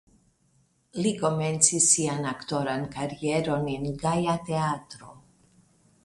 Li 1.05 1.09
komencis 1.17 1.89
sian 1.89 2.25
aktoran 2.31 2.85
karieron 2.95 3.67
en 3.75 3.85
Gaja 4.05 4.35
Teatro. 4.49 5.11